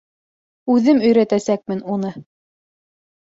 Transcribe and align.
Үҙем 0.75 1.03
өйрәтәсәкмен 1.09 1.83
уны! 1.97 2.13